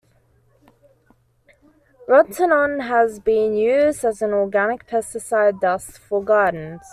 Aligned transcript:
Rotenone 2.09 2.87
has 2.87 3.19
been 3.19 3.53
used 3.55 4.03
as 4.03 4.23
an 4.23 4.31
organic 4.33 4.87
pesticide 4.87 5.61
dust 5.61 5.99
for 5.99 6.23
gardens. 6.23 6.81